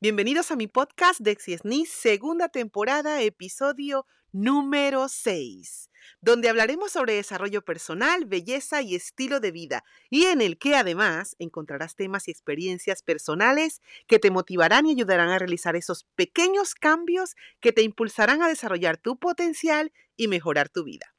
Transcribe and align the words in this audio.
Bienvenidos 0.00 0.52
a 0.52 0.56
mi 0.56 0.68
podcast 0.68 1.18
de 1.18 1.32
Exiesni, 1.32 1.84
segunda 1.84 2.48
temporada, 2.48 3.20
episodio 3.20 4.06
número 4.30 5.08
6, 5.08 5.90
donde 6.20 6.48
hablaremos 6.48 6.92
sobre 6.92 7.14
desarrollo 7.14 7.64
personal, 7.64 8.24
belleza 8.24 8.80
y 8.80 8.94
estilo 8.94 9.40
de 9.40 9.50
vida, 9.50 9.82
y 10.08 10.26
en 10.26 10.40
el 10.40 10.56
que 10.56 10.76
además 10.76 11.34
encontrarás 11.40 11.96
temas 11.96 12.28
y 12.28 12.30
experiencias 12.30 13.02
personales 13.02 13.82
que 14.06 14.20
te 14.20 14.30
motivarán 14.30 14.86
y 14.86 14.92
ayudarán 14.92 15.30
a 15.30 15.38
realizar 15.40 15.74
esos 15.74 16.04
pequeños 16.14 16.76
cambios 16.76 17.34
que 17.58 17.72
te 17.72 17.82
impulsarán 17.82 18.40
a 18.40 18.48
desarrollar 18.48 18.98
tu 18.98 19.18
potencial 19.18 19.92
y 20.16 20.28
mejorar 20.28 20.68
tu 20.68 20.84
vida. 20.84 21.12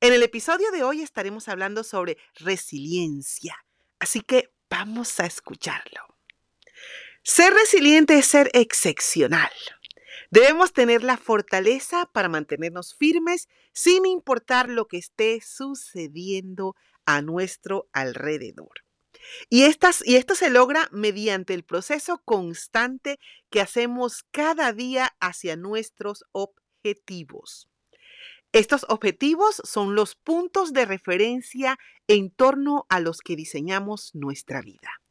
En 0.00 0.12
el 0.12 0.22
episodio 0.22 0.70
de 0.70 0.84
hoy 0.84 1.02
estaremos 1.02 1.48
hablando 1.48 1.82
sobre 1.82 2.18
resiliencia, 2.36 3.56
así 3.98 4.20
que 4.20 4.52
vamos 4.70 5.18
a 5.18 5.26
escucharlo. 5.26 6.11
Ser 7.22 7.54
resiliente 7.54 8.18
es 8.18 8.26
ser 8.26 8.50
excepcional. 8.52 9.50
Debemos 10.30 10.72
tener 10.72 11.04
la 11.04 11.16
fortaleza 11.16 12.06
para 12.12 12.28
mantenernos 12.28 12.94
firmes 12.94 13.48
sin 13.72 14.06
importar 14.06 14.68
lo 14.68 14.88
que 14.88 14.98
esté 14.98 15.40
sucediendo 15.40 16.74
a 17.04 17.22
nuestro 17.22 17.88
alrededor. 17.92 18.72
Y, 19.48 19.62
esto 19.62 20.34
se 20.34 20.50
logra 20.50 20.88
mediante 20.90 21.54
el 21.54 21.64
proceso 21.64 22.20
constante 22.24 23.20
que 23.50 23.60
hacemos 23.60 24.24
cada 24.30 24.72
día 24.72 25.14
hacia 25.20 25.56
nuestros 25.56 26.24
objetivos. 26.32 27.68
Estos 28.52 28.84
objetivos 28.88 29.62
son 29.64 29.94
los 29.94 30.16
puntos 30.16 30.72
de 30.72 30.86
referencia 30.86 31.78
en 32.08 32.30
torno 32.30 32.84
a 32.88 33.00
los 33.00 33.18
que 33.20 33.36
diseñamos 33.36 34.14
nuestra 34.14 34.60
vida. 34.60 35.01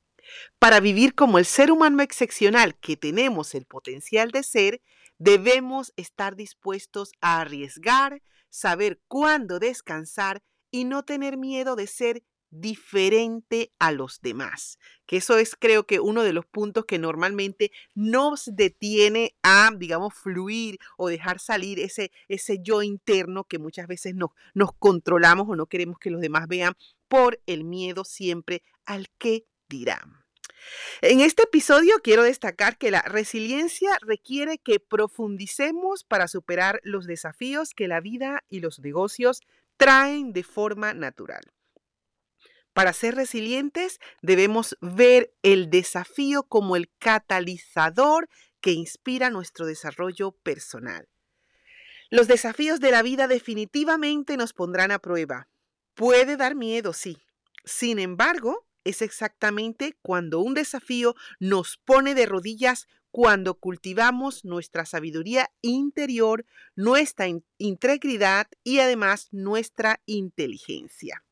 Para 0.60 0.80
vivir 0.80 1.16
como 1.16 1.38
el 1.38 1.46
ser 1.46 1.72
humano 1.72 2.02
excepcional 2.02 2.76
que 2.76 2.98
tenemos 2.98 3.56
el 3.56 3.66
potencial 3.66 4.32
de 4.32 4.44
ser, 4.44 4.82
debemos 5.18 5.94
estar 5.98 6.36
dispuestos 6.36 7.12
a 7.22 7.42
arriesgar, 7.42 8.22
saber 8.50 9.00
cuándo 9.08 9.60
descansar 9.60 10.42
y 10.72 10.86
no 10.86 11.04
tener 11.04 11.38
miedo 11.38 11.76
de 11.76 11.88
ser 11.88 12.24
diferente 12.52 13.72
a 13.80 13.92
los 13.92 14.22
demás. 14.22 14.78
Que 15.06 15.18
eso 15.18 15.38
es 15.38 15.56
creo 15.56 15.86
que 15.86 16.00
uno 16.00 16.24
de 16.24 16.34
los 16.34 16.46
puntos 16.46 16.86
que 16.86 17.00
normalmente 17.00 17.72
nos 17.96 18.50
detiene 18.54 19.36
a, 19.42 19.72
digamos, 19.76 20.14
fluir 20.14 20.78
o 20.98 21.08
dejar 21.08 21.40
salir 21.40 21.80
ese, 21.80 22.12
ese 22.28 22.60
yo 22.62 22.84
interno 22.84 23.46
que 23.46 23.58
muchas 23.58 23.88
veces 23.88 24.16
nos, 24.16 24.32
nos 24.54 24.74
controlamos 24.74 25.48
o 25.50 25.56
no 25.56 25.66
queremos 25.66 25.98
que 25.98 26.12
los 26.12 26.22
demás 26.22 26.48
vean 26.48 26.76
por 27.08 27.42
el 27.46 27.64
miedo 27.64 28.04
siempre 28.04 28.64
al 28.86 29.08
que 29.18 29.46
dirán. 29.70 30.21
En 31.02 31.20
este 31.22 31.44
episodio 31.44 31.96
quiero 32.04 32.24
destacar 32.24 32.78
que 32.78 32.92
la 32.92 33.02
resiliencia 33.02 33.98
requiere 34.02 34.58
que 34.58 34.80
profundicemos 34.80 36.04
para 36.04 36.28
superar 36.28 36.80
los 36.84 37.08
desafíos 37.08 37.74
que 37.74 37.88
la 37.88 38.00
vida 38.00 38.44
y 38.50 38.60
los 38.60 38.80
negocios 38.80 39.42
traen 39.78 40.34
de 40.34 40.44
forma 40.44 40.94
natural. 40.94 41.42
Para 42.74 42.94
ser 42.94 43.16
resilientes 43.16 44.00
debemos 44.22 44.78
ver 44.82 45.34
el 45.44 45.70
desafío 45.70 46.44
como 46.44 46.76
el 46.76 46.90
catalizador 47.00 48.30
que 48.62 48.72
inspira 48.72 49.30
nuestro 49.30 49.66
desarrollo 49.66 50.32
personal. 50.32 51.10
Los 52.10 52.28
desafíos 52.28 52.80
de 52.80 52.92
la 52.92 53.02
vida 53.02 53.28
definitivamente 53.28 54.38
nos 54.38 54.54
pondrán 54.54 54.92
a 54.92 55.00
prueba. 55.00 55.48
Puede 55.96 56.38
dar 56.38 56.56
miedo, 56.56 56.94
sí. 56.94 57.18
Sin 57.64 58.00
embargo, 58.00 58.68
es 58.84 59.02
exactamente 59.02 59.98
cuando 60.02 60.40
un 60.40 60.54
desafío 60.54 61.16
nos 61.40 61.78
pone 61.78 62.16
de 62.16 62.26
rodillas 62.26 62.88
cuando 63.12 63.56
cultivamos 63.56 64.46
nuestra 64.46 64.86
sabiduría 64.86 65.52
interior, 65.62 66.46
nuestra 66.76 67.28
integridad 67.58 68.48
y 68.64 68.80
además 68.80 69.28
nuestra 69.32 70.02
inteligencia. 70.06 71.24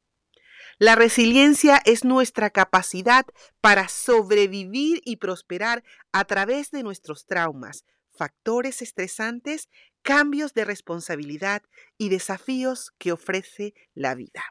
La 0.78 0.96
resiliencia 0.96 1.82
es 1.86 2.04
nuestra 2.04 2.50
capacidad 2.50 3.26
para 3.62 3.88
sobrevivir 3.88 5.02
y 5.04 5.18
prosperar 5.18 5.84
a 6.12 6.26
través 6.26 6.72
de 6.72 6.84
nuestros 6.84 7.26
traumas, 7.26 7.86
factores 8.12 8.82
estresantes, 8.82 9.70
cambios 10.02 10.54
de 10.54 10.66
responsabilidad 10.66 11.64
y 11.98 12.10
desafíos 12.10 12.92
que 12.98 13.12
ofrece 13.12 13.74
la 13.94 14.16
vida. 14.16 14.44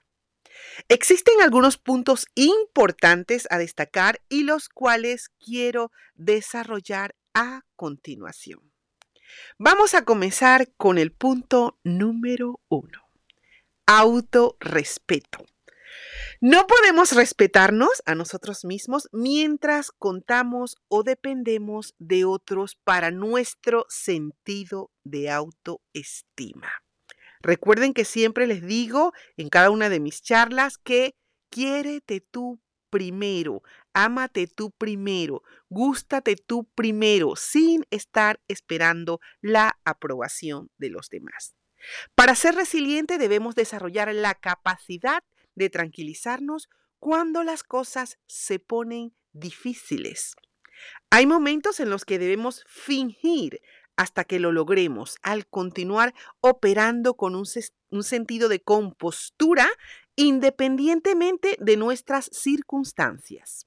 Existen 0.89 1.41
algunos 1.41 1.77
puntos 1.77 2.27
importantes 2.35 3.47
a 3.51 3.59
destacar 3.59 4.21
y 4.29 4.45
los 4.45 4.69
cuales 4.69 5.31
quiero 5.45 5.91
desarrollar 6.15 7.15
a 7.35 7.63
continuación. 7.77 8.73
Vamos 9.59 9.95
a 9.95 10.05
comenzar 10.05 10.73
con 10.77 10.99
el 10.99 11.13
punto 11.13 11.79
número 11.85 12.61
uno. 12.69 13.09
Autorrespeto. 13.87 15.45
No 16.41 16.67
podemos 16.67 17.13
respetarnos 17.13 18.03
a 18.07 18.15
nosotros 18.15 18.65
mismos 18.65 19.09
mientras 19.13 19.91
contamos 19.91 20.77
o 20.89 21.03
dependemos 21.03 21.95
de 21.99 22.25
otros 22.25 22.77
para 22.77 23.11
nuestro 23.11 23.87
sentido 23.89 24.91
de 25.03 25.31
autoestima. 25.31 26.71
Recuerden 27.41 27.95
que 27.95 28.05
siempre 28.05 28.47
les 28.47 28.63
digo 28.63 29.13
en 29.37 29.49
cada 29.49 29.71
una 29.71 29.89
de 29.89 30.01
mis 30.01 30.23
charlas 30.23 30.79
que 30.79 31.15
quiérete 31.51 32.21
tú 32.21 32.61
primero, 32.91 33.63
ámate 33.93 34.47
tú 34.47 34.71
primero, 34.71 35.43
gústate 35.69 36.37
tú 36.37 36.69
primero, 36.75 37.37
sin 37.37 37.85
estar 37.91 38.41
esperando 38.49 39.21
la 39.41 39.79
aprobación 39.85 40.71
de 40.79 40.91
los 40.91 41.09
demás. 41.11 41.55
Para 42.15 42.35
ser 42.35 42.55
resiliente 42.55 43.19
debemos 43.19 43.55
desarrollar 43.55 44.13
la 44.15 44.35
capacidad 44.35 45.23
de 45.55 45.71
tranquilizarnos 45.71 46.69
cuando 46.99 47.45
las 47.45 47.63
cosas 47.63 48.19
se 48.27 48.59
ponen 48.59 49.15
difíciles. 49.33 50.35
Hay 51.11 51.27
momentos 51.27 51.81
en 51.81 51.91
los 51.91 52.05
que 52.05 52.19
debemos 52.19 52.65
fingir 52.67 53.61
hasta 53.99 54.23
que 54.23 54.39
lo 54.39 54.53
logremos, 54.53 55.19
al 55.23 55.49
continuar 55.49 56.15
operando 56.41 57.15
con 57.15 57.35
un, 57.35 57.45
sentido 58.05 58.49
de 58.49 58.61
compostura 58.61 59.69
independientemente 60.15 61.57
de 61.59 61.77
nuestras 61.77 62.31
circunstancias. 62.33 63.67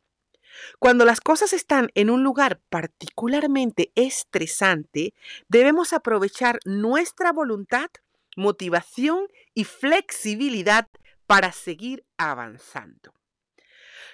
Cuando 0.79 1.03
las 1.03 1.19
cosas 1.19 1.51
están 1.51 1.89
en 1.95 2.09
un 2.09 2.23
lugar 2.23 2.61
particularmente 2.69 3.91
estresante, 3.95 5.13
debemos 5.49 5.91
aprovechar 5.91 6.59
nuestra 6.63 7.33
voluntad, 7.33 7.89
motivación 8.37 9.27
y 9.53 9.65
flexibilidad 9.65 10.87
para 11.27 11.51
seguir 11.51 12.05
avanzando. 12.17 13.13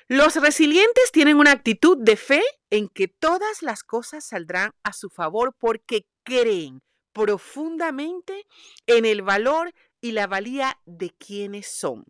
Los 0.08 0.36
resilientes 0.38 1.12
tienen 1.12 1.38
una 1.38 1.52
actitud 1.52 1.98
de 2.00 2.16
fe 2.16 2.44
en 2.70 2.90
que 2.90 3.08
todas 3.08 3.62
las 3.62 3.84
cosas 3.84 4.26
saldrán 4.26 4.72
a 4.84 4.94
su 4.94 5.10
favor 5.10 5.54
porque 5.58 6.06
creen 6.24 6.82
profundamente 7.14 8.46
en 8.86 9.06
el 9.06 9.22
valor 9.22 9.74
y 10.02 10.12
la 10.12 10.28
valía 10.28 10.80
de 10.86 11.10
quienes 11.10 11.68
son, 11.68 12.06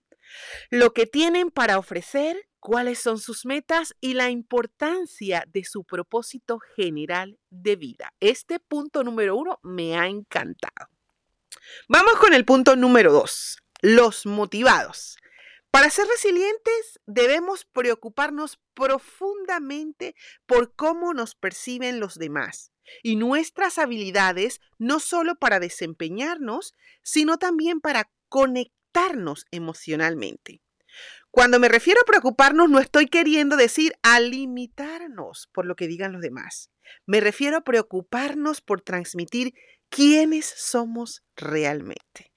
lo 0.70 0.94
que 0.94 1.06
tienen 1.06 1.52
para 1.52 1.78
ofrecer, 1.78 2.48
cuáles 2.60 3.00
son 3.00 3.18
sus 3.20 3.46
metas 3.46 3.96
y 4.02 4.14
la 4.14 4.30
importancia 4.30 5.46
de 5.48 5.64
su 5.64 5.84
propósito 5.84 6.60
general 6.76 7.38
de 7.50 7.76
vida. 7.76 8.14
Este 8.20 8.60
punto 8.60 9.04
número 9.04 9.38
uno 9.38 9.60
me 9.64 9.98
ha 9.98 10.08
encantado. 10.08 10.90
Vamos 11.88 12.14
con 12.20 12.34
el 12.34 12.46
punto 12.46 12.76
número 12.76 13.12
dos, 13.12 13.60
los 13.82 14.26
motivados. 14.26 15.18
Para 15.78 15.92
ser 15.92 16.08
resilientes 16.08 17.00
debemos 17.06 17.66
preocuparnos 17.66 18.60
profundamente 18.74 20.16
por 20.48 20.76
cómo 20.76 21.14
nos 21.14 21.36
perciben 21.36 22.00
los 22.00 22.16
demás 22.16 22.72
y 23.04 23.16
nuestras 23.16 23.78
habilidades 23.78 24.60
no 24.80 25.00
solo 25.00 25.36
para 25.36 25.60
desempeñarnos, 25.60 26.74
sino 27.04 27.38
también 27.38 27.80
para 27.80 28.10
conectarnos 28.28 29.46
emocionalmente. 29.52 30.64
Cuando 31.30 31.60
me 31.60 31.70
refiero 31.70 32.02
a 32.02 32.06
preocuparnos, 32.06 32.72
no 32.72 32.80
estoy 32.80 33.06
queriendo 33.06 33.56
decir 33.56 33.94
a 34.02 34.20
limitarnos 34.20 35.48
por 35.54 35.68
lo 35.68 35.76
que 35.76 35.86
digan 35.86 36.12
los 36.12 36.22
demás. 36.24 36.72
Me 37.06 37.20
refiero 37.20 37.56
a 37.56 37.62
preocuparnos 37.62 38.62
por 38.62 38.82
transmitir 38.82 39.54
quiénes 39.90 40.52
somos 40.58 41.24
realmente. 41.36 42.34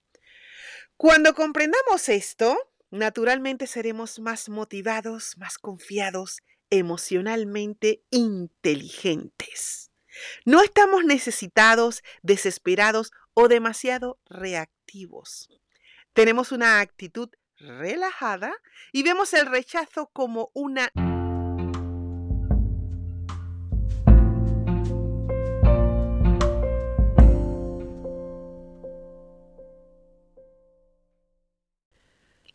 Cuando 0.99 1.33
comprendamos 1.33 2.11
esto, 2.11 2.70
naturalmente 2.91 3.67
seremos 3.67 4.19
más 4.21 4.49
motivados, 4.49 5.37
más 5.39 5.59
confiados, 5.59 6.39
emocionalmente 6.71 8.03
inteligentes. 8.11 9.91
No 10.45 10.63
estamos 10.63 11.05
necesitados, 11.05 12.03
desesperados 12.23 13.13
o 13.35 13.49
demasiado 13.49 14.19
reactivos. 14.27 15.49
Tenemos 16.13 16.53
una 16.53 16.81
actitud 16.81 17.31
relajada 17.57 18.53
y 18.93 19.03
vemos 19.03 19.33
el 19.35 19.47
rechazo 19.47 20.11
como 20.13 20.51
una 20.55 20.91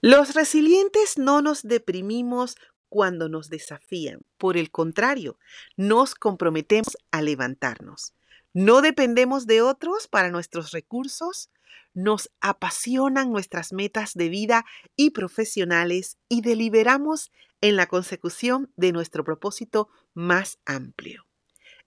Los 0.08 0.36
resilientes 0.36 1.18
no 1.18 1.42
nos 1.42 1.64
deprimimos 1.64 2.58
cuando 2.90 3.28
nos 3.28 3.50
desafían. 3.50 4.20
Por 4.38 4.56
el 4.56 4.70
contrario, 4.70 5.40
nos 5.78 6.14
comprometemos 6.14 6.96
a 7.10 7.24
levantarnos. 7.24 8.14
No 8.54 8.84
dependemos 8.84 9.48
de 9.48 9.64
otros 9.64 10.08
para 10.08 10.30
nuestros 10.30 10.70
recursos, 10.70 11.50
nos 11.96 12.30
apasionan 12.40 13.32
nuestras 13.32 13.74
metas 13.74 14.14
de 14.14 14.30
vida 14.30 14.64
y 14.96 15.10
profesionales 15.10 16.20
y 16.30 16.42
deliberamos 16.42 17.32
en 17.62 17.76
la 17.76 17.88
consecución 17.88 18.72
de 18.76 18.92
nuestro 18.92 19.24
propósito 19.24 19.90
más 20.14 20.60
amplio. 20.66 21.26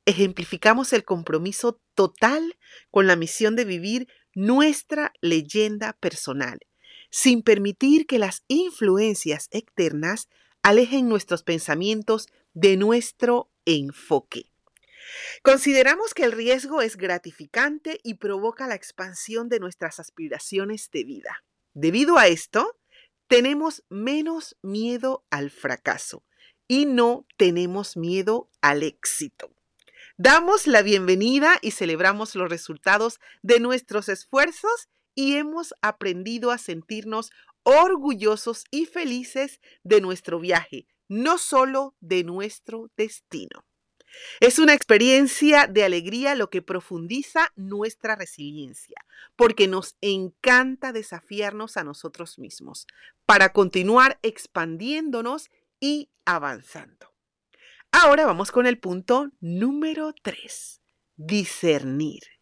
Ejemplificamos 0.07 0.93
el 0.93 1.05
compromiso 1.05 1.81
total 1.95 2.59
con 2.91 3.07
la 3.07 3.15
misión 3.15 3.55
de 3.55 3.65
vivir 3.65 4.09
nuestra 4.35 5.13
leyenda 5.21 5.93
personal, 5.93 6.59
sin 7.11 7.43
permitir 7.43 8.07
que 8.07 8.19
las 8.19 8.45
influencias 8.49 9.49
externas 9.51 10.29
alejen 10.63 11.09
nuestros 11.09 11.43
pensamientos 11.43 12.29
de 12.55 12.77
nuestro 12.77 13.51
enfoque. 13.65 14.51
Consideramos 15.43 16.15
que 16.15 16.25
el 16.25 16.33
riesgo 16.33 16.83
es 16.83 16.97
gratificante 16.97 18.01
y 18.03 18.15
provoca 18.15 18.67
la 18.67 18.75
expansión 18.75 19.49
de 19.49 19.61
nuestras 19.61 20.01
aspiraciones 20.01 20.91
de 20.91 21.05
vida. 21.05 21.45
Debido 21.75 22.19
a 22.19 22.27
esto, 22.27 22.77
tenemos 23.27 23.85
menos 23.89 24.57
miedo 24.63 25.25
al 25.31 25.51
fracaso 25.51 26.25
y 26.67 26.87
no 26.87 27.27
tenemos 27.37 27.97
miedo 27.97 28.51
al 28.61 28.83
éxito. 28.83 29.51
Damos 30.17 30.67
la 30.67 30.83
bienvenida 30.83 31.59
y 31.63 31.71
celebramos 31.71 32.35
los 32.35 32.51
resultados 32.51 33.21
de 33.43 33.61
nuestros 33.61 34.09
esfuerzos 34.09 34.89
y 35.19 35.35
hemos 35.35 35.75
aprendido 35.83 36.53
a 36.53 36.59
sentirnos 36.59 37.33
orgullosos 37.65 38.63
y 38.71 38.87
felices 38.87 39.61
de 39.83 40.01
nuestro 40.01 40.39
viaje, 40.39 40.87
no 41.09 41.39
solo 41.39 41.97
de 41.99 42.23
nuestro 42.23 42.93
destino. 42.97 43.65
Es 44.39 44.61
una 44.61 44.75
experiencia 44.75 45.67
de 45.67 45.83
alegría 45.83 46.37
lo 46.37 46.51
que 46.51 46.63
profundiza 46.63 47.53
nuestra 47.57 48.15
resiliencia, 48.15 49.05
porque 49.35 49.67
nos 49.67 49.97
encanta 50.01 50.93
desafiarnos 50.93 51.77
a 51.77 51.83
nosotros 51.83 52.39
mismos 52.39 52.87
para 53.27 53.53
continuar 53.53 54.21
expandiéndonos 54.23 55.51
y 55.81 56.11
avanzando. 56.27 57.13
Ahora 57.91 58.25
vamos 58.25 58.53
con 58.53 58.67
el 58.67 58.79
punto 58.79 59.33
número 59.41 60.15
3, 60.23 60.81
discernir. 61.17 62.38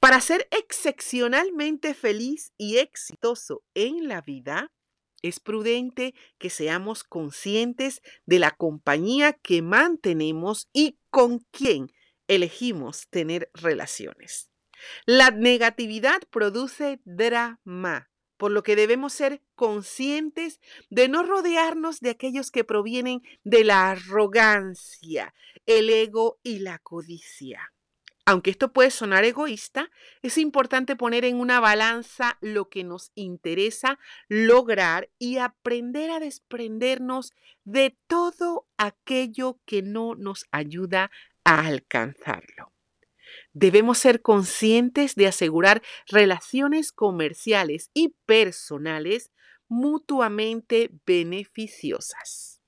Para 0.00 0.20
ser 0.20 0.48
excepcionalmente 0.50 1.94
feliz 1.94 2.52
y 2.56 2.78
exitoso 2.78 3.62
en 3.74 4.08
la 4.08 4.20
vida, 4.20 4.72
es 5.22 5.40
prudente 5.40 6.14
que 6.38 6.50
seamos 6.50 7.02
conscientes 7.02 8.02
de 8.26 8.38
la 8.38 8.50
compañía 8.50 9.32
que 9.32 9.62
mantenemos 9.62 10.68
y 10.72 10.98
con 11.10 11.38
quién 11.50 11.90
elegimos 12.28 13.08
tener 13.08 13.50
relaciones. 13.54 14.50
La 15.06 15.30
negatividad 15.30 16.20
produce 16.30 17.00
drama, 17.04 18.10
por 18.36 18.50
lo 18.50 18.62
que 18.62 18.76
debemos 18.76 19.12
ser 19.14 19.40
conscientes 19.54 20.60
de 20.90 21.08
no 21.08 21.22
rodearnos 21.22 22.00
de 22.00 22.10
aquellos 22.10 22.50
que 22.50 22.64
provienen 22.64 23.22
de 23.44 23.64
la 23.64 23.92
arrogancia, 23.92 25.34
el 25.64 25.88
ego 25.88 26.38
y 26.42 26.58
la 26.58 26.78
codicia. 26.80 27.73
Aunque 28.26 28.50
esto 28.50 28.72
puede 28.72 28.90
sonar 28.90 29.24
egoísta, 29.24 29.90
es 30.22 30.38
importante 30.38 30.96
poner 30.96 31.26
en 31.26 31.38
una 31.38 31.60
balanza 31.60 32.38
lo 32.40 32.70
que 32.70 32.82
nos 32.82 33.10
interesa 33.14 33.98
lograr 34.28 35.10
y 35.18 35.38
aprender 35.38 36.10
a 36.10 36.20
desprendernos 36.20 37.32
de 37.64 37.98
todo 38.06 38.66
aquello 38.78 39.60
que 39.66 39.82
no 39.82 40.14
nos 40.14 40.46
ayuda 40.52 41.10
a 41.44 41.66
alcanzarlo. 41.66 42.72
Debemos 43.52 43.98
ser 43.98 44.22
conscientes 44.22 45.16
de 45.16 45.26
asegurar 45.26 45.82
relaciones 46.06 46.92
comerciales 46.92 47.90
y 47.92 48.14
personales 48.24 49.32
mutuamente 49.68 50.90
beneficiosas. 51.04 52.62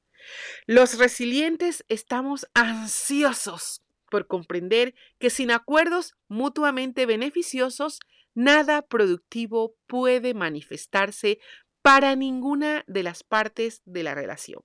Los 0.67 0.99
resilientes 0.99 1.85
estamos 1.89 2.47
ansiosos 2.53 3.86
por 4.11 4.27
comprender 4.27 4.95
que 5.19 5.31
sin 5.31 5.51
acuerdos 5.51 6.15
mutuamente 6.29 7.07
beneficiosos, 7.07 8.01
nada 8.35 8.83
productivo 8.83 9.75
puede 9.87 10.35
manifestarse 10.35 11.39
para 11.83 12.17
ninguna 12.17 12.85
de 12.87 13.03
las 13.03 13.23
partes 13.23 13.83
de 13.85 14.03
la 14.03 14.15
relación. 14.15 14.63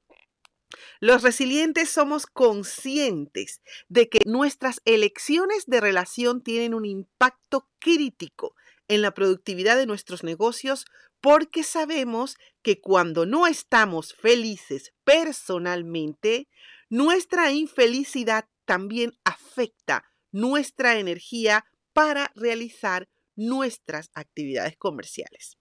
Los 0.99 1.21
resilientes 1.21 1.89
somos 1.89 2.25
conscientes 2.25 3.61
de 3.89 4.09
que 4.09 4.19
nuestras 4.25 4.81
elecciones 4.85 5.65
de 5.65 5.81
relación 5.81 6.41
tienen 6.41 6.73
un 6.73 6.85
impacto 6.85 7.67
crítico 7.79 8.55
en 8.87 9.01
la 9.01 9.13
productividad 9.13 9.77
de 9.77 9.85
nuestros 9.85 10.23
negocios 10.23 10.85
porque 11.21 11.63
sabemos 11.63 12.37
que 12.63 12.81
cuando 12.81 13.25
no 13.25 13.47
estamos 13.47 14.13
felices 14.13 14.94
personalmente, 15.03 16.47
nuestra 16.91 17.53
infelicidad 17.53 18.49
también 18.65 19.13
afecta 19.23 20.03
nuestra 20.33 20.99
energía 20.99 21.65
para 21.93 22.31
realizar 22.35 23.07
nuestras 23.38 24.11
actividades 24.13 24.75
comerciales. 24.77 25.57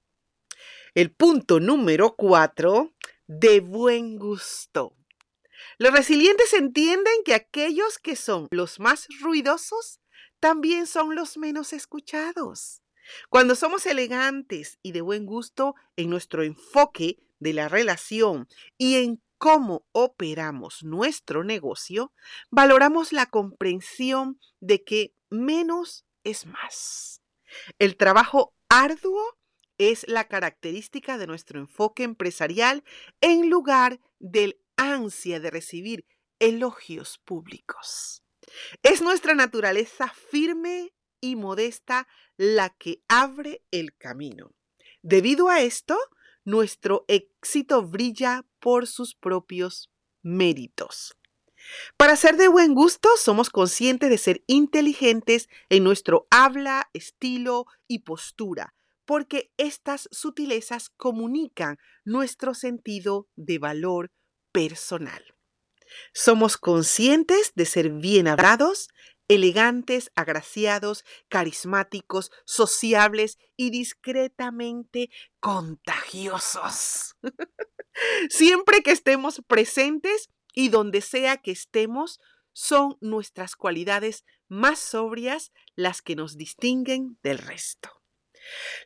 El 0.93 1.13
punto 1.13 1.61
número 1.61 2.17
cuatro, 2.17 2.97
de 3.29 3.61
buen 3.61 4.19
gusto. 4.19 4.97
Los 5.79 5.93
resilientes 5.93 6.53
entienden 6.53 7.23
que 7.25 7.35
aquellos 7.35 7.99
que 7.99 8.17
son 8.17 8.49
los 8.51 8.81
más 8.81 9.07
ruidosos 9.21 10.01
también 10.41 10.89
son 10.89 11.15
los 11.15 11.39
menos 11.39 11.73
escuchados. 11.73 12.83
Cuando 13.29 13.55
somos 13.55 13.87
elegantes 13.87 14.81
y 14.83 14.91
de 14.91 15.01
buen 15.01 15.27
gusto 15.27 15.77
en 15.95 16.11
nuestro 16.11 16.43
enfoque 16.43 17.19
de 17.39 17.53
la 17.53 17.69
relación 17.69 18.49
y 18.77 18.97
en 18.97 19.23
cómo 19.41 19.87
operamos 19.93 20.85
nuestro 20.85 21.45
negocio, 21.45 22.13
valoramos 22.51 23.11
la 23.11 23.25
comprensión 23.25 24.39
de 24.61 24.85
que 24.85 25.15
menos 25.31 26.05
es 26.25 26.45
más. 26.45 27.23
El 27.79 27.97
trabajo 27.97 28.55
arduo 28.69 29.39
es 29.79 30.07
la 30.07 30.29
característica 30.29 31.17
de 31.17 31.27
nuestro 31.27 31.59
enfoque 31.59 32.03
empresarial 32.03 32.85
en 33.23 33.49
lugar 33.49 33.99
del 34.19 34.61
ansia 34.77 35.41
de 35.41 35.51
recibir 35.51 36.05
elogios 36.39 37.17
públicos. 37.25 38.23
Es 38.83 39.01
nuestra 39.01 39.35
naturaleza 39.35 40.13
firme 40.31 40.93
y 41.19 41.37
modesta 41.37 42.07
la 42.37 42.69
que 42.69 43.03
abre 43.09 43.63
el 43.71 43.97
camino. 43.97 44.53
Debido 45.01 45.49
a 45.49 45.63
esto, 45.63 45.99
nuestro 46.45 47.07
éxito 47.09 47.83
brilla 47.83 48.45
por 48.61 48.87
sus 48.87 49.15
propios 49.15 49.91
méritos. 50.23 51.17
Para 51.97 52.17
ser 52.17 52.37
de 52.37 52.49
buen 52.49 52.75
gusto, 52.75 53.09
somos 53.17 53.51
conscientes 53.51 54.11
de 54.11 54.19
ser 54.19 54.43
inteligentes 54.47 55.49
en 55.69 55.85
nuestro 55.85 56.27
habla, 56.31 56.89
estilo 56.93 57.67
y 57.87 58.01
postura, 58.01 58.75
porque 59.05 59.51
estas 59.57 60.09
sutilezas 60.11 60.89
comunican 60.89 61.79
nuestro 62.05 62.55
sentido 62.55 63.29
de 63.37 63.59
valor 63.59 64.11
personal. 64.53 65.23
Somos 66.13 66.57
conscientes 66.57 67.53
de 67.55 67.67
ser 67.67 67.91
bien 67.91 68.29
hablados, 68.29 68.89
elegantes, 69.31 70.11
agraciados, 70.17 71.05
carismáticos, 71.29 72.33
sociables 72.45 73.39
y 73.57 73.71
discretamente 73.71 75.09
contagiosos. 75.39 77.15
Siempre 78.29 78.83
que 78.83 78.91
estemos 78.91 79.41
presentes 79.47 80.31
y 80.53 80.69
donde 80.69 81.01
sea 81.01 81.37
que 81.37 81.53
estemos, 81.53 82.19
son 82.53 82.99
nuestras 83.01 83.55
cualidades 83.55 84.25
más 84.49 84.81
sobrias 84.81 85.53
las 85.77 86.03
que 86.03 86.17
nos 86.17 86.37
distinguen 86.37 87.17
del 87.23 87.39
resto. 87.39 87.89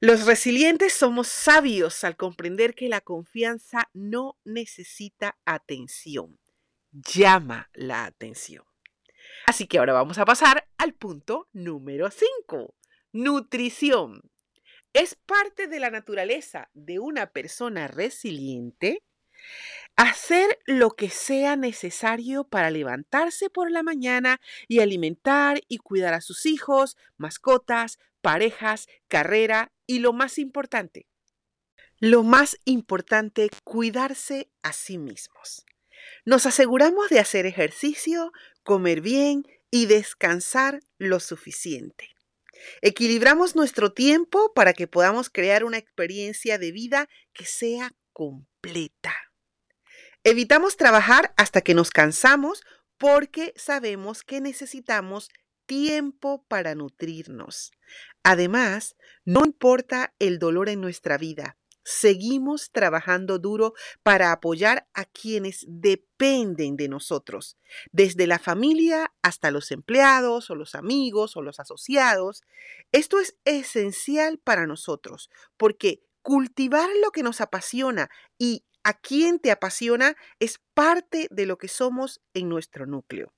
Los 0.03 0.27
resilientes 0.27 0.93
somos 0.93 1.29
sabios 1.29 2.05
al 2.05 2.19
comprender 2.19 2.75
que 2.75 2.91
la 2.91 3.01
confianza 3.01 3.89
no 3.95 4.39
necesita 4.45 5.39
atención, 5.47 6.39
llama 6.93 7.71
la 7.73 8.05
atención. 8.05 8.74
Así 9.47 9.67
que 9.67 9.79
ahora 9.79 9.93
vamos 9.93 10.19
a 10.19 10.25
pasar 10.25 10.69
al 10.79 10.95
punto 10.95 11.49
número 11.53 12.11
5, 12.11 12.75
nutrición. 13.12 14.23
Es 14.93 15.14
parte 15.14 15.67
de 15.67 15.81
la 15.81 15.91
naturaleza 15.91 16.71
de 16.73 16.99
una 16.99 17.26
persona 17.26 17.88
resiliente 17.88 19.03
hacer 19.97 20.59
lo 20.67 20.91
que 20.91 21.11
sea 21.11 21.57
necesario 21.57 22.45
para 22.45 22.71
levantarse 22.71 23.50
por 23.50 23.71
la 23.71 23.83
mañana 23.83 24.41
y 24.69 24.81
alimentar 24.81 25.61
y 25.69 25.79
cuidar 25.79 26.14
a 26.14 26.21
sus 26.21 26.47
hijos, 26.47 26.97
mascotas, 27.17 27.99
parejas, 28.21 28.88
carrera 29.09 29.73
y 29.87 30.00
lo 30.00 30.12
más 30.12 30.38
importante, 30.38 31.07
Lo 32.00 32.23
más 32.23 32.59
importante, 32.64 33.49
cuidarse 33.62 34.50
a 34.62 34.73
sí 34.73 34.99
mismos. 34.99 35.64
Nos 36.25 36.46
aseguramos 36.46 37.08
de 37.11 37.20
hacer 37.20 37.46
ejercicio, 37.46 38.32
comer 38.62 39.00
bien 39.00 39.44
y 39.70 39.87
descansar 39.87 40.80
lo 40.99 41.20
suficiente. 41.20 42.11
Equilibramos 42.80 43.56
nuestro 43.56 43.92
tiempo 43.92 44.52
para 44.54 44.73
que 44.73 44.87
podamos 44.87 45.30
crear 45.30 45.64
una 45.64 45.78
experiencia 45.78 46.58
de 46.58 46.73
vida 46.73 47.08
que 47.32 47.44
sea 47.44 47.92
completa. 48.12 49.14
Evitamos 50.23 50.76
trabajar 50.76 51.34
hasta 51.37 51.61
que 51.61 51.75
nos 51.75 51.90
cansamos 51.90 52.62
porque 52.96 53.52
sabemos 53.56 54.23
que 54.23 54.40
necesitamos 54.40 55.28
tiempo 55.66 56.44
para 56.49 56.75
nutrirnos. 56.75 57.73
Además, 58.23 58.96
no 59.25 59.44
importa 59.44 60.14
el 60.18 60.38
dolor 60.38 60.68
en 60.68 60.80
nuestra 60.80 61.18
vida, 61.18 61.58
seguimos 61.85 62.71
trabajando 62.73 63.38
duro 63.38 63.75
para 64.03 64.33
apoyar 64.33 64.88
a 64.95 65.05
quienes 65.05 65.64
dependen 65.69 66.76
de 66.76 66.88
nosotros, 66.88 67.57
desde 67.93 68.26
la 68.26 68.38
familia 68.38 69.12
hasta 69.23 69.50
los 69.50 69.71
empleados 69.71 70.50
o 70.50 70.55
los 70.55 70.75
amigos 70.75 71.37
o 71.37 71.43
los 71.43 71.61
asociados. 71.61 72.43
Esto 72.93 73.21
es 73.21 73.37
esencial 73.45 74.38
para 74.38 74.67
nosotros 74.67 75.31
porque 75.57 76.03
cultivar 76.23 76.88
lo 77.03 77.11
que 77.11 77.23
nos 77.23 77.41
apasiona 77.41 78.09
y 78.38 78.64
a 78.83 78.95
quien 78.95 79.38
te 79.38 79.50
apasiona 79.50 80.17
es 80.41 80.61
parte 80.75 81.29
de 81.31 81.47
lo 81.47 81.59
que 81.59 81.69
somos 81.69 82.21
en 82.35 82.49
nuestro 82.49 82.87
núcleo. 82.87 83.33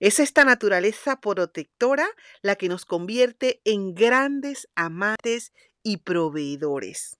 Es 0.00 0.18
esta 0.18 0.44
naturaleza 0.44 1.20
protectora 1.20 2.08
la 2.42 2.56
que 2.56 2.68
nos 2.68 2.84
convierte 2.84 3.60
en 3.64 3.94
grandes 3.94 4.68
amantes 4.74 5.52
y 5.82 5.98
proveedores. 5.98 7.18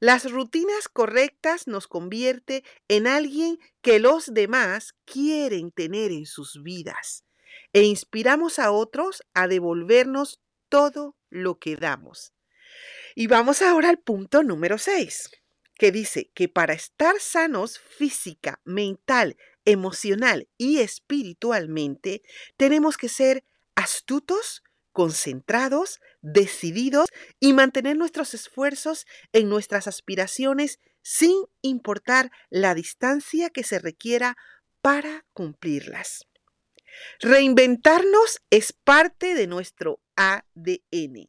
Las 0.00 0.30
rutinas 0.30 0.88
correctas 0.88 1.66
nos 1.66 1.86
convierte 1.88 2.64
en 2.88 3.06
alguien 3.06 3.58
que 3.80 3.98
los 3.98 4.32
demás 4.34 4.94
quieren 5.04 5.70
tener 5.70 6.12
en 6.12 6.26
sus 6.26 6.62
vidas 6.62 7.24
e 7.72 7.82
inspiramos 7.82 8.58
a 8.58 8.70
otros 8.70 9.22
a 9.34 9.48
devolvernos 9.48 10.40
todo 10.68 11.16
lo 11.30 11.58
que 11.58 11.76
damos. 11.76 12.32
Y 13.14 13.26
vamos 13.26 13.62
ahora 13.62 13.90
al 13.90 13.98
punto 13.98 14.42
número 14.42 14.78
6, 14.78 15.30
que 15.74 15.92
dice 15.92 16.30
que 16.34 16.48
para 16.48 16.72
estar 16.74 17.18
sanos 17.20 17.78
física, 17.78 18.60
mental, 18.64 19.36
emocional 19.64 20.48
y 20.56 20.78
espiritualmente, 20.78 22.22
tenemos 22.56 22.96
que 22.96 23.08
ser 23.08 23.44
astutos, 23.74 24.62
concentrados, 24.92 26.00
decididos 26.20 27.08
y 27.40 27.52
mantener 27.52 27.96
nuestros 27.96 28.34
esfuerzos 28.34 29.06
en 29.32 29.48
nuestras 29.48 29.88
aspiraciones 29.88 30.78
sin 31.02 31.34
importar 31.62 32.30
la 32.50 32.74
distancia 32.74 33.50
que 33.50 33.64
se 33.64 33.78
requiera 33.78 34.36
para 34.80 35.24
cumplirlas. 35.32 36.26
Reinventarnos 37.20 38.42
es 38.50 38.72
parte 38.72 39.34
de 39.34 39.46
nuestro 39.46 40.00
ADN. 40.16 41.28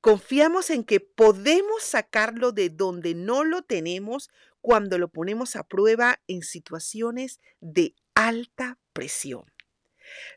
Confiamos 0.00 0.70
en 0.70 0.84
que 0.84 1.00
podemos 1.00 1.82
sacarlo 1.82 2.52
de 2.52 2.70
donde 2.70 3.14
no 3.14 3.44
lo 3.44 3.62
tenemos 3.62 4.30
cuando 4.60 4.96
lo 4.98 5.08
ponemos 5.08 5.56
a 5.56 5.64
prueba 5.64 6.20
en 6.28 6.42
situaciones 6.42 7.40
de 7.60 7.96
alta 8.14 8.78
presión. 8.92 9.51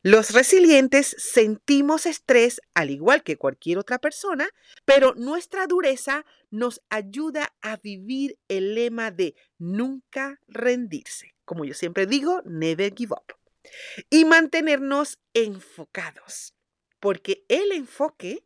Los 0.04 0.32
resilientes 0.32 1.16
sentimos 1.18 2.06
estrés 2.06 2.62
al 2.74 2.92
igual 2.92 3.24
que 3.24 3.38
cualquier 3.38 3.78
otra 3.78 4.00
persona, 4.00 4.50
pero 4.86 5.14
nuestra 5.16 5.68
dureza 5.68 6.26
nos 6.52 6.82
ayuda 6.90 7.56
a 7.62 7.78
vivir 7.78 8.38
el 8.48 8.76
lema 8.76 9.12
de 9.12 9.36
nunca 9.58 10.40
rendirse. 10.48 11.36
Como 11.46 11.66
yo 11.66 11.74
siempre 11.74 12.06
digo, 12.06 12.42
never 12.46 12.94
give 12.96 13.14
up. 13.14 13.36
Y 14.10 14.26
mantenernos 14.26 15.20
enfocados, 15.34 16.54
porque 17.00 17.46
el 17.50 17.72
enfoque 17.72 18.46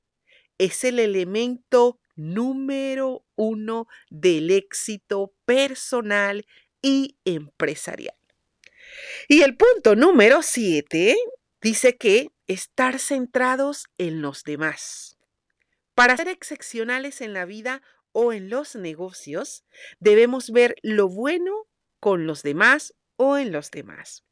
es 0.57 0.83
el 0.83 0.99
elemento 0.99 1.99
número 2.15 3.25
uno 3.35 3.87
del 4.09 4.51
éxito 4.51 5.33
personal 5.45 6.45
y 6.81 7.17
empresarial. 7.25 8.18
Y 9.27 9.41
el 9.41 9.55
punto 9.55 9.95
número 9.95 10.41
siete 10.41 11.15
dice 11.61 11.97
que 11.97 12.29
estar 12.47 12.99
centrados 12.99 13.85
en 13.97 14.21
los 14.21 14.43
demás. 14.43 15.17
Para 15.93 16.17
ser 16.17 16.29
excepcionales 16.29 17.21
en 17.21 17.33
la 17.33 17.45
vida 17.45 17.81
o 18.11 18.33
en 18.33 18.49
los 18.49 18.75
negocios, 18.75 19.65
debemos 19.99 20.51
ver 20.51 20.75
lo 20.81 21.09
bueno 21.09 21.67
con 21.99 22.25
los 22.25 22.41
demás 22.41 22.93
o 23.17 23.37
en 23.37 23.51
los 23.51 23.69
demás. 23.71 24.23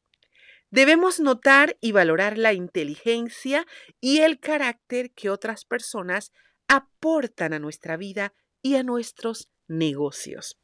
Debemos 0.70 1.20
notar 1.20 1.78
y 1.80 1.92
valorar 1.92 2.38
la 2.38 2.54
inteligencia 2.54 3.66
y 4.02 4.20
el 4.20 4.40
carácter 4.40 5.12
que 5.12 5.30
otras 5.30 5.66
personas 5.66 6.32
aportan 6.68 7.54
a 7.54 7.60
nuestra 7.60 7.98
vida 7.98 8.34
y 8.62 8.76
a 8.76 8.84
nuestros 8.84 9.50
negocios. 9.68 10.58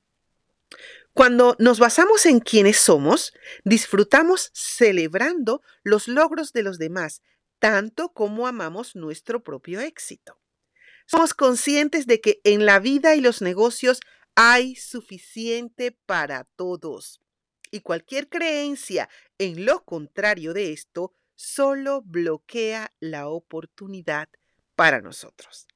Cuando 1.14 1.56
nos 1.60 1.78
basamos 1.78 2.26
en 2.26 2.40
quienes 2.40 2.78
somos, 2.78 3.34
disfrutamos 3.64 4.50
celebrando 4.54 5.62
los 5.84 6.08
logros 6.08 6.54
de 6.54 6.64
los 6.64 6.80
demás, 6.80 7.22
tanto 7.60 8.14
como 8.14 8.48
amamos 8.48 8.96
nuestro 8.96 9.44
propio 9.44 9.80
éxito. 9.80 10.40
Somos 11.06 11.36
conscientes 11.36 12.08
de 12.08 12.20
que 12.20 12.42
en 12.44 12.66
la 12.66 12.80
vida 12.80 13.16
y 13.16 13.22
los 13.22 13.42
negocios 13.44 14.00
hay 14.36 14.76
suficiente 14.76 15.92
para 15.92 16.46
todos. 16.56 17.22
Y 17.70 17.82
cualquier 17.82 18.28
creencia 18.28 19.08
en 19.38 19.66
lo 19.66 19.84
contrario 19.86 20.54
de 20.54 20.74
esto 20.74 21.14
solo 21.36 22.02
bloquea 22.04 22.92
la 23.00 23.28
oportunidad 23.28 24.30
para 24.76 25.02
nosotros. 25.02 25.68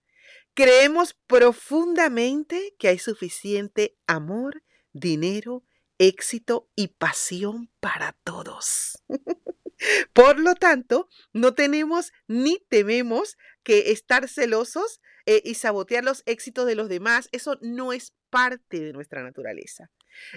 Creemos 0.55 1.13
profundamente 1.27 2.75
que 2.79 2.87
hay 2.87 2.97
suficiente 2.97 3.95
amor 4.07 4.63
dinero, 4.99 5.63
éxito 5.97 6.69
y 6.75 6.89
pasión 6.89 7.69
para 7.79 8.13
todos. 8.23 9.03
Por 10.13 10.39
lo 10.39 10.55
tanto, 10.55 11.07
no 11.33 11.53
tenemos 11.53 12.11
ni 12.27 12.59
tememos 12.69 13.37
que 13.63 13.91
estar 13.91 14.27
celosos 14.27 15.01
eh, 15.25 15.41
y 15.43 15.55
sabotear 15.55 16.03
los 16.03 16.23
éxitos 16.25 16.65
de 16.65 16.75
los 16.75 16.89
demás. 16.89 17.29
Eso 17.31 17.57
no 17.61 17.93
es 17.93 18.13
parte 18.29 18.79
de 18.79 18.93
nuestra 18.93 19.23
naturaleza. 19.23 19.91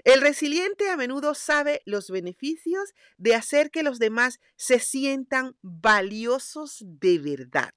El 0.05 0.21
resiliente 0.21 0.91
a 0.91 0.97
menudo 0.97 1.35
sabe 1.35 1.81
los 1.87 2.11
beneficios 2.11 2.93
de 3.17 3.35
hacer 3.35 3.71
que 3.71 3.83
los 3.83 3.99
demás 3.99 4.41
se 4.57 4.79
sientan 4.79 5.57
valiosos 5.63 6.83
de 6.85 7.19
verdad. 7.19 7.75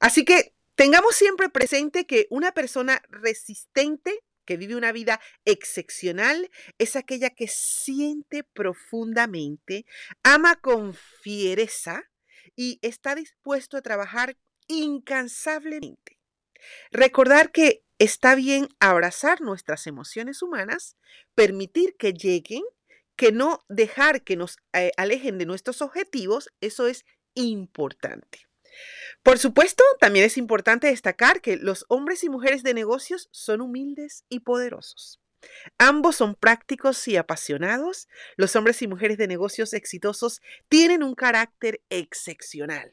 Así 0.00 0.24
que 0.24 0.54
tengamos 0.74 1.14
siempre 1.14 1.48
presente 1.48 2.06
que 2.06 2.26
una 2.30 2.52
persona 2.52 3.02
resistente 3.08 4.24
que 4.50 4.56
vive 4.56 4.74
una 4.74 4.90
vida 4.90 5.20
excepcional 5.44 6.50
es 6.78 6.96
aquella 6.96 7.30
que 7.30 7.46
siente 7.46 8.42
profundamente, 8.42 9.86
ama 10.24 10.56
con 10.56 10.92
fiereza 10.92 12.10
y 12.56 12.80
está 12.82 13.14
dispuesto 13.14 13.76
a 13.76 13.80
trabajar 13.80 14.36
incansablemente. 14.66 16.18
Recordar 16.90 17.52
que 17.52 17.84
está 18.00 18.34
bien 18.34 18.66
abrazar 18.80 19.40
nuestras 19.40 19.86
emociones 19.86 20.42
humanas, 20.42 20.96
permitir 21.36 21.94
que 21.96 22.12
lleguen, 22.12 22.64
que 23.14 23.30
no 23.30 23.64
dejar 23.68 24.24
que 24.24 24.34
nos 24.34 24.56
eh, 24.72 24.90
alejen 24.96 25.38
de 25.38 25.46
nuestros 25.46 25.80
objetivos, 25.80 26.48
eso 26.60 26.88
es 26.88 27.04
importante. 27.34 28.49
Por 29.22 29.38
supuesto, 29.38 29.84
también 29.98 30.24
es 30.24 30.36
importante 30.36 30.88
destacar 30.88 31.40
que 31.40 31.56
los 31.56 31.84
hombres 31.88 32.24
y 32.24 32.28
mujeres 32.28 32.62
de 32.62 32.74
negocios 32.74 33.28
son 33.32 33.60
humildes 33.60 34.24
y 34.28 34.40
poderosos. 34.40 35.20
Ambos 35.78 36.16
son 36.16 36.34
prácticos 36.34 37.06
y 37.08 37.16
apasionados. 37.16 38.08
Los 38.36 38.56
hombres 38.56 38.82
y 38.82 38.88
mujeres 38.88 39.18
de 39.18 39.26
negocios 39.26 39.72
exitosos 39.72 40.40
tienen 40.68 41.02
un 41.02 41.14
carácter 41.14 41.80
excepcional. 41.88 42.92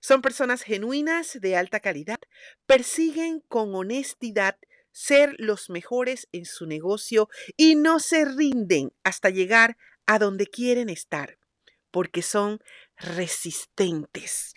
Son 0.00 0.20
personas 0.20 0.62
genuinas, 0.62 1.40
de 1.40 1.56
alta 1.56 1.80
calidad, 1.80 2.18
persiguen 2.66 3.40
con 3.48 3.74
honestidad 3.74 4.58
ser 4.90 5.34
los 5.38 5.70
mejores 5.70 6.28
en 6.32 6.44
su 6.44 6.66
negocio 6.66 7.28
y 7.56 7.76
no 7.76 8.00
se 8.00 8.24
rinden 8.24 8.92
hasta 9.04 9.30
llegar 9.30 9.76
a 10.06 10.18
donde 10.18 10.46
quieren 10.46 10.88
estar, 10.88 11.38
porque 11.90 12.22
son 12.22 12.60
resistentes. 12.96 14.54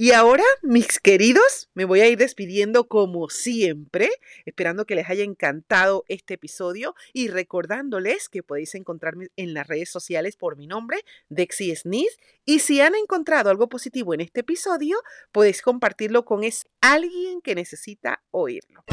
Y 0.00 0.12
ahora, 0.12 0.44
mis 0.62 1.00
queridos, 1.00 1.70
me 1.74 1.84
voy 1.84 2.02
a 2.02 2.06
ir 2.06 2.18
despidiendo 2.18 2.86
como 2.86 3.28
siempre, 3.30 4.08
esperando 4.46 4.86
que 4.86 4.94
les 4.94 5.10
haya 5.10 5.24
encantado 5.24 6.04
este 6.06 6.34
episodio 6.34 6.94
y 7.12 7.26
recordándoles 7.26 8.28
que 8.28 8.44
podéis 8.44 8.76
encontrarme 8.76 9.26
en 9.34 9.54
las 9.54 9.66
redes 9.66 9.90
sociales 9.90 10.36
por 10.36 10.56
mi 10.56 10.68
nombre, 10.68 11.00
Dexy 11.30 11.74
Sneeze. 11.74 12.16
Y 12.44 12.60
si 12.60 12.80
han 12.80 12.94
encontrado 12.94 13.50
algo 13.50 13.68
positivo 13.68 14.14
en 14.14 14.20
este 14.20 14.42
episodio, 14.42 14.98
podéis 15.32 15.62
compartirlo 15.62 16.24
con 16.24 16.44
alguien 16.80 17.40
que 17.40 17.56
necesita 17.56 18.22
oírlo. 18.30 18.84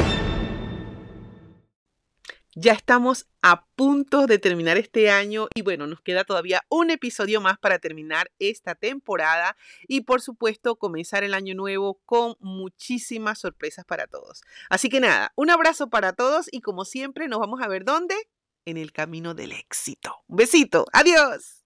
Ya 2.58 2.72
estamos 2.72 3.28
a 3.42 3.66
punto 3.76 4.28
de 4.28 4.40
terminar 4.40 4.78
este 4.78 5.10
año 5.10 5.50
y 5.54 5.62
bueno, 5.62 5.88
nos 5.88 6.00
queda 6.00 6.24
todavía 6.24 6.64
un 6.70 6.90
episodio 6.90 7.42
más 7.42 7.58
para 7.58 7.80
terminar 7.80 8.32
esta 8.40 8.76
temporada 8.76 9.58
y 9.90 10.02
por 10.02 10.22
supuesto 10.22 10.78
comenzar 10.78 11.26
el 11.26 11.34
año 11.34 11.54
nuevo 11.54 12.00
con 12.06 12.38
muchísimas 12.40 13.40
sorpresas 13.40 13.84
para 13.84 14.08
todos. 14.08 14.42
Así 14.70 14.88
que 14.88 15.02
nada, 15.02 15.34
un 15.36 15.50
abrazo 15.50 15.90
para 15.90 16.14
todos 16.14 16.48
y 16.50 16.62
como 16.62 16.86
siempre 16.86 17.28
nos 17.28 17.40
vamos 17.40 17.62
a 17.62 17.68
ver 17.68 17.84
dónde? 17.84 18.16
En 18.64 18.78
el 18.78 18.94
camino 18.94 19.34
del 19.34 19.52
éxito. 19.52 20.24
Un 20.28 20.38
besito, 20.38 20.86
adiós. 20.94 21.65